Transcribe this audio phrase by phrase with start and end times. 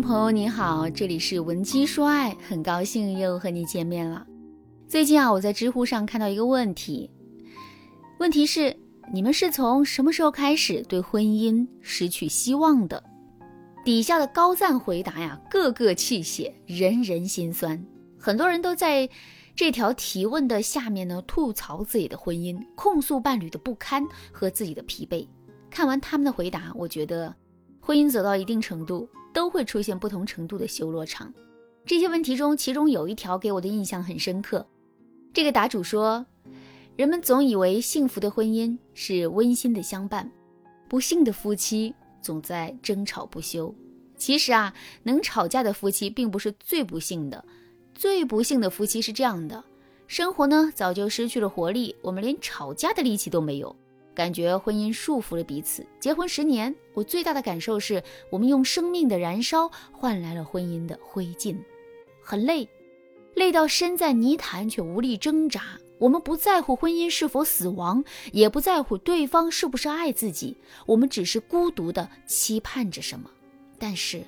[0.00, 4.24] 朋友你好，这里是文姬说爱，很高兴又和你见面了。
[4.86, 7.10] 最近啊，我在知乎上看到一个问题，
[8.18, 8.76] 问题是
[9.12, 13.02] 你们是从什么时候开始对婚姻失去希望的？
[13.84, 17.82] 底下的高赞回答呀，个个泣血，人人心酸。
[18.16, 19.08] 很多人都在
[19.56, 25.26] 这条提问的下面呢，吐槽自己的婚姻，控诉伴侣的不堪和自己的疲惫。
[25.68, 27.34] 看完他们的回答，我觉得
[27.80, 29.08] 婚姻走到一定程度。
[29.38, 31.32] 都会出现不同程度的修罗场。
[31.86, 34.66] 这些问题中，其中有一条给我的印象很深刻。
[35.32, 36.26] 这个答主说
[36.98, 40.28] ：“人们总以为幸福的婚姻是温馨的相伴，
[40.88, 43.72] 不幸的夫妻总在争吵不休。
[44.16, 44.74] 其实啊，
[45.04, 47.44] 能吵架的夫妻并不是最不幸的，
[47.94, 49.62] 最不幸的夫妻是这样的：
[50.08, 53.76] 生活呢早就失去了活力，我们连吵架的力气都没有。”
[54.18, 55.86] 感觉婚姻束缚了彼此。
[56.00, 61.56] 结婚十年，我最大的感受是我们用生命的燃烧换来了婚姻的灰烬，
[62.20, 62.68] 很累，
[63.34, 65.78] 累到身在泥潭却无力挣扎。
[66.00, 68.02] 我们不在乎婚姻是否死亡，
[68.32, 73.30] 也不在乎对方是不是爱自己，我们只是孤独的期盼着什么，
[73.78, 74.20] 但是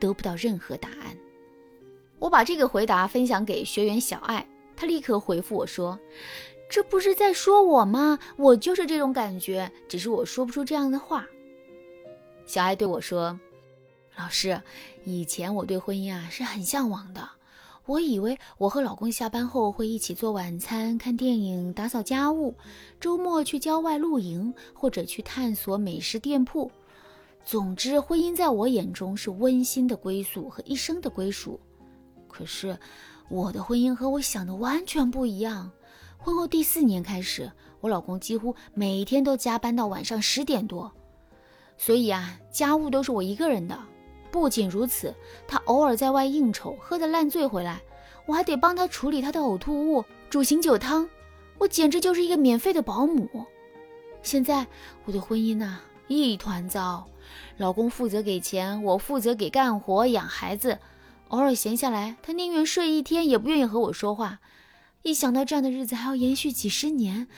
[0.00, 1.14] 得不到任何答案。
[2.18, 5.98] 我把这个回答分享给学员小爱，她立刻回复我说。
[6.68, 8.18] 这不是在说我吗？
[8.36, 11.26] 我就是这种感觉，只是我说不出这样的话。
[12.44, 13.38] 小爱对我说
[14.16, 14.60] ：“老师，
[15.04, 17.26] 以前我对婚姻啊是很向往的，
[17.86, 22.54] 我以为我和老公下班后会一起做晚餐、看电影、打扫家务，
[23.00, 26.70] 周末去郊外露营或者去探索美食店铺。
[27.46, 31.58] 总之，婚姻在我眼中是温馨的归宿和一生的归属。
[32.28, 32.78] 可是，
[33.30, 35.70] 我的婚姻和我想的完全不一样。”
[36.18, 40.92] 婚后第四年开始，我老公几乎每天都加班到晚上十点多，
[41.78, 43.78] 所以啊，家务都是我一个人的。
[44.30, 45.14] 不仅如此，
[45.46, 47.80] 他偶尔在外应酬，喝得烂醉回来，
[48.26, 51.08] 我还得帮他处理他的呕吐物，煮醒酒汤。
[51.56, 53.46] 我简直就是一个免费的保姆。
[54.22, 54.66] 现在
[55.04, 55.78] 我的婚姻呐，
[56.08, 57.06] 一团糟。
[57.56, 60.78] 老公负责给钱，我负责给干活养孩子。
[61.28, 64.40] 偶尔闲下来，他宁愿睡一天，也不愿意和我说话。
[65.02, 67.28] 一想到这样的日子还要延续几十年，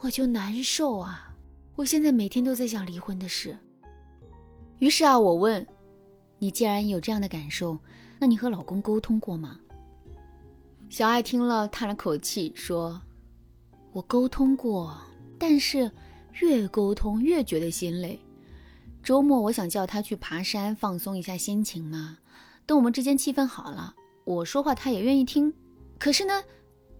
[0.00, 1.34] 我就难受啊！
[1.76, 3.56] 我现在每天都在想离婚的事。
[4.78, 5.66] 于是啊，我问
[6.38, 7.78] 你：既然有这样的感受，
[8.18, 9.58] 那你和老公沟通过吗？
[10.90, 13.00] 小爱听了叹了口气，说
[13.92, 14.96] ：“我沟通过，
[15.38, 15.90] 但是
[16.40, 18.20] 越沟通越觉得心累。
[19.02, 22.18] 周末我想叫他去爬山放松一下心情嘛。
[22.66, 23.94] 等我们之间气氛好了，
[24.24, 25.54] 我说话他也愿意听。
[25.98, 26.42] 可是呢？”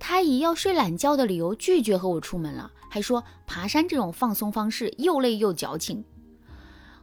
[0.06, 6.04] 他以要睡懒觉的理由拒绝和我出门了，还说爬山这种放松方式又累又矫情。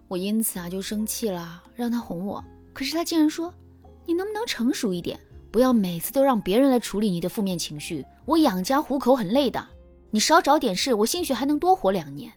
[0.08, 2.46] 我因此啊就生气了，让他哄我。
[2.74, 3.52] 可是他竟然说
[4.06, 5.20] ：“你能不能成熟一点，
[5.50, 8.06] 不要每次都让别人来处理你的负面情绪？
[8.26, 9.68] 我养家糊口很累的，
[10.12, 12.32] 你少找点事，我兴许还能多活两年。”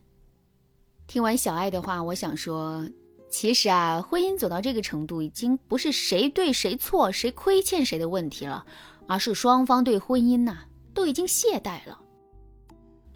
[1.06, 2.88] 听完小爱的话，我想说，
[3.28, 8.64] 其实啊，婚姻走到这个程度，已经不是谁对谁错、谁亏欠谁的问题了。
[9.06, 10.58] 而是双方对婚姻呐
[10.92, 12.00] 都已经懈怠了。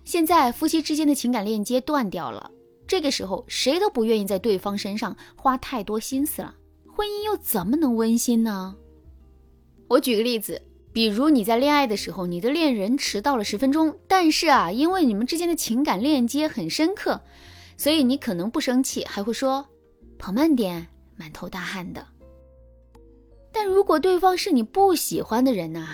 [0.04, 2.50] 现在夫妻之间的情感链接断掉了，
[2.86, 6.54] 这个时候谁都不愿意在对方身上花太多心思了，
[6.96, 8.74] 婚姻又怎么能温馨呢？
[9.88, 10.62] 我举个例子，
[10.92, 17.20] 比如你在恋爱的时候，你的恋人迟到了十分钟，但是啊，因为你们之间的情感链接很深刻，
[17.76, 19.66] 所以你可能不生气，还会说
[20.18, 22.06] 跑慢点，满头大汗的。
[23.60, 25.88] 但如果对方是你不喜欢的人呐，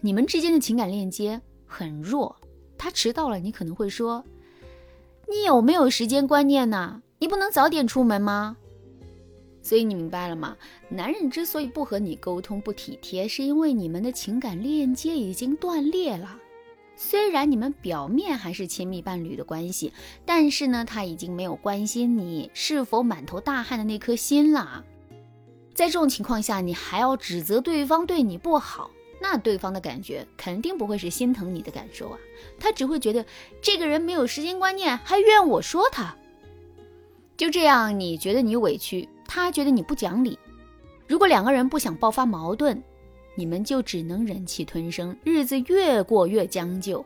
[0.00, 2.34] 你们之间的情感链接很弱。
[2.78, 4.24] 他迟到了，你可能会说
[5.28, 7.02] ：“你有没有时间观念呢？
[7.18, 8.56] 你不能早点出门吗？”
[9.60, 10.56] 所以你明白了吗？
[10.88, 16.38] 男人之所以不和你沟通、不体贴，是因为你们的情感链接已经断裂了。
[16.96, 19.92] 虽然你们表面还是亲密伴侣的关系，
[20.24, 24.86] 但是呢，他已经没有关心你是否满头大汗的那颗心了。
[25.80, 32.18] 在这种情况下，你还要指责对方对你不好，那对方的感觉肯定不会是心疼你的感受啊，
[32.58, 33.24] 他只会觉得
[33.62, 36.14] 这个人没有时间观念，还怨我说他。
[37.34, 40.38] 就这样，你觉得你委屈，他觉得你不讲理。
[41.08, 42.82] 如果两个人不想爆发矛盾，
[43.34, 47.02] 你们就只能忍气吞声，日子越过越将就。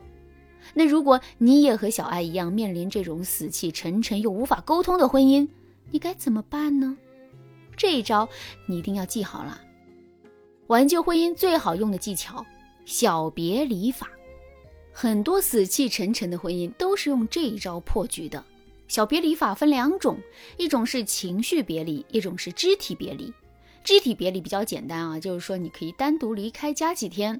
[0.73, 5.47] 那如果你也和小爱一样面临这种死气沉沉又无法沟通的婚姻，
[5.91, 6.97] 你该怎么办呢？
[7.75, 8.27] 这一招
[8.65, 9.61] 你一定要记好了。
[10.67, 12.45] 挽救婚姻最好用的技巧——
[12.85, 14.09] 小别离法。
[14.91, 18.43] 很多死气沉沉的婚姻都是用这一招破局的。
[18.87, 20.17] 小别离法分两种，
[20.57, 23.33] 一种是情绪别离，一种是肢体别离。
[23.85, 27.39] 肢体别离比较简单啊，就是说你可以单独离开家几天。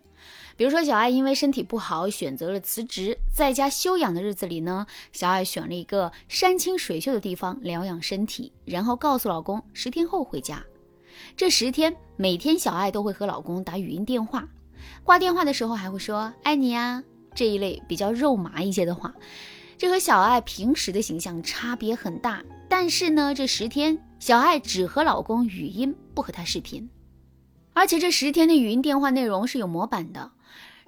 [0.56, 10.64] 比如说小爱因为身体不好选择了辞职，在家休养的日子里呢，小爱选了一个山清水秀的地方疗养身体，然后告诉老公十天后回家。
[11.36, 14.48] 这十天每天小爱都会和老公打语音电话，
[15.04, 17.04] 挂电话的时候还会说爱你呀
[17.34, 19.12] 这一类比较肉麻一些的话。
[19.80, 26.90] 这和小爱平时的形象差别很大，但是呢，这十天小爱只和老公语音，不和他视频，
[27.74, 30.32] 而且这十天的语音电话内容是有模板的。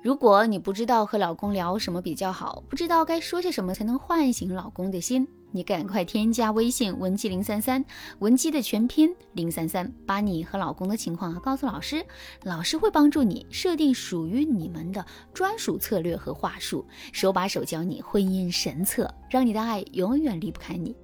[0.02, 5.28] 如果你不知道和老公聊什么比较好，不知道该说些什么才能唤醒老公的心。
[5.52, 7.84] 你赶快添加微信文姬零三三，
[8.20, 12.06] 文姬的全拼零三三，把你和老公的情况告诉老师，
[12.44, 15.04] 老师会帮助你设定属于你们的
[15.34, 20.96] 专属策略和话术，手把手教你婚姻神策，让你的爱永远离不开你。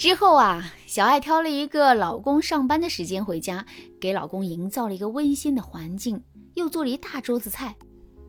[0.00, 3.66] 之后啊，小爱挑了一个老公上班的时间回家，
[4.00, 6.18] 给老公营造了一个温馨的环境，
[6.54, 7.76] 又做了一大桌子菜，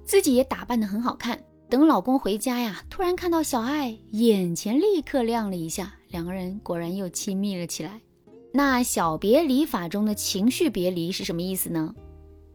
[0.04, 1.42] 自己也打扮得很好看。
[1.70, 8.02] 等老公回家呀，突然看到小爱，眼前立刻亮了一下，两个人果然又亲密了起来。
[8.52, 11.96] 那小别离法中的情绪别离是什么意思呢？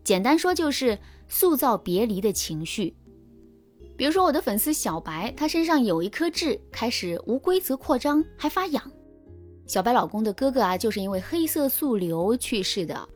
[0.05, 2.95] 简单说就是塑造别离的情绪。
[3.97, 8.93] 比如说我的粉丝小白，他身上有一颗痣，开始无规则扩张，还发痒。
[9.67, 13.09] 小白老公的哥哥啊，就是因为黑色素瘤去世的。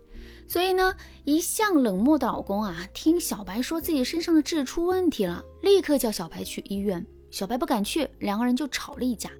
[0.49, 0.95] 所以呢，
[1.25, 7.07] 一向冷漠的老公啊，听小白说自己身上的痣出问题了，立刻叫小白去医院。
[7.31, 9.31] 小白不敢去，两个人就吵了一架。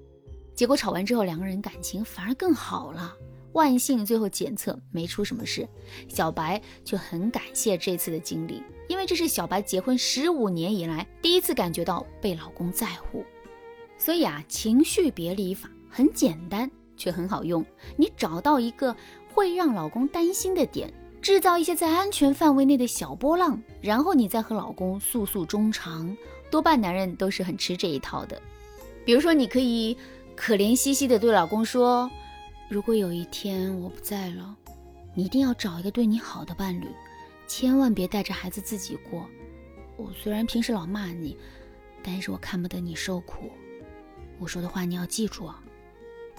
[0.55, 3.13] 结果吵完之后，两个人感情反而更好了。
[3.51, 5.67] 万幸最后检测没出什么事，
[6.07, 13.25] 小白却很感谢这次的经历，因为这是小白结婚十五年以来第一次感觉到被老公在乎。
[13.97, 17.65] 所以啊，情绪别离法很简单，却很好用。
[17.97, 18.95] 你找到一个
[19.33, 20.93] 会让老公担心的点。
[21.19, 26.15] 制造一些在安全范围内的小波浪，然后你再和老公诉诉衷肠。
[26.49, 28.41] 多半男人都是很吃这一套的。
[29.05, 29.95] 比如说，你可以
[30.35, 32.09] 可怜兮兮地对老公说
[32.69, 34.55] ：“如果有一天我不在了，
[35.13, 36.87] 你一定要找一个对你好的伴侣，
[37.47, 39.23] 千万别带着孩子自己过。
[39.97, 41.37] 我虽然平时老骂你，
[42.01, 43.51] 但是我看不得你受苦。
[44.39, 45.61] 我说的话你要记住啊。”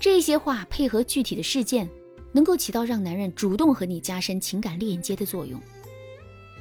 [0.03, 1.89] 这些话配合具体的事件。
[2.35, 5.61] 能够起到让男人主动和你加深情感链接的作用。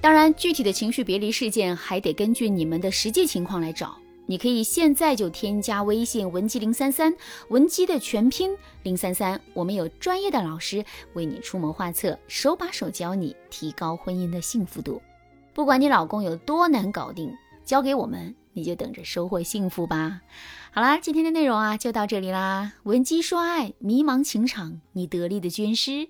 [0.01, 3.97] 当然，具体的情绪别离事件还得根据你们的实际情况来找。
[4.25, 7.15] 你可以现在就添加微信文姬零三三，
[7.47, 8.53] 文姬的全拼
[8.83, 10.83] 零三三，我们有专业的老师
[11.13, 15.01] 为你出谋划策，手把手教你提高婚姻的幸福度。
[15.53, 17.33] 不管你老公有多难搞定，
[17.63, 20.21] 交给我们，你就等着收获幸福吧。
[20.71, 22.73] 好啦，今天的内容啊就到这里啦。
[22.83, 26.09] 闻鸡说爱，迷茫情场，你得力的军师。